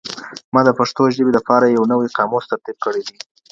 ما 0.53 0.61
د 0.65 0.69
پښتو 0.79 1.03
ژبي 1.15 1.31
دپاره 1.35 1.65
یو 1.75 1.83
نوی 1.91 2.07
قاموس 2.17 2.45
ترتیب 2.51 2.77
کړی 2.85 3.01
دی 3.07 3.17